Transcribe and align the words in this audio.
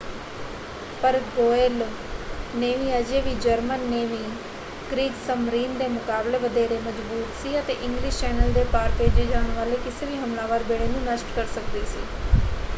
ਪਰ 1.01 1.13
Royal 1.33 1.83
Navy 2.55 2.97
ਅਜੇ 2.99 3.19
ਵੀ 3.21 3.33
ਜਰਮਨ 3.41 3.79
ਨੇਵੀ 3.89 4.17
ਕ੍ਰੀਗਸਮਰੀਨ” 4.89 5.77
ਦੇ 5.77 5.87
ਮੁਕਾਬਲੇ 5.89 6.37
ਵਧੇਰੇ 6.39 6.79
ਮਜ਼ਬੂਤ 6.81 7.37
​​ਸੀ 7.43 7.57
ਅਤੇ 7.59 7.73
ਇੰਗਲਿਸ਼ 7.81 8.19
ਚੈਨਲ 8.21 8.51
ਦੇ 8.53 8.63
ਪਾਰ 8.71 8.91
ਭੇਜੇ 8.97 9.25
ਜਾਣ 9.25 9.51
ਵਾਲੇ 9.51 9.77
ਕਿਸੇ 9.83 10.05
ਵੀ 10.05 10.17
ਹਮਲਾਵਰ 10.17 10.63
ਬੇੜੇ 10.65 10.87
ਨੂੰ 10.87 11.03
ਨਸ਼ਟ 11.03 11.35
ਕਰ 11.35 11.45
ਸਕਦੀ 11.53 11.85
ਸੀ। 11.87 12.05